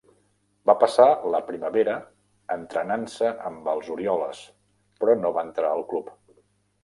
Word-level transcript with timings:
Va 0.69 0.73
passar 0.83 1.05
la 1.33 1.41
primavera 1.49 1.97
entrenant-se 2.55 3.29
amb 3.51 3.69
els 3.75 3.91
Orioles, 3.97 4.41
però 5.03 5.17
no 5.23 5.31
va 5.37 5.47
entrar 5.49 5.75
al 5.75 5.85
club. 5.93 6.11